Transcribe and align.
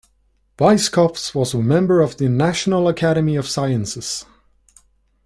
Weisskopf 0.57 1.35
was 1.35 1.53
a 1.53 1.59
member 1.59 2.01
of 2.01 2.17
the 2.17 2.27
National 2.27 2.87
Academy 2.87 3.35
of 3.35 3.47
Sciences. 3.47 4.25